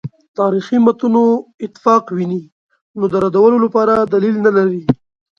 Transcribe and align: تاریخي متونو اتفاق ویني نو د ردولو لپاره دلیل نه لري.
تاریخي 0.39 0.77
متونو 0.85 1.23
اتفاق 1.65 2.03
ویني 2.15 2.43
نو 2.97 3.05
د 3.11 3.15
ردولو 3.23 3.57
لپاره 3.65 3.93
دلیل 4.13 4.35
نه 4.45 4.51
لري. 4.57 4.81